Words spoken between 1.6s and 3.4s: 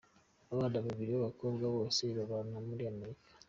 bose babana muri Amerika.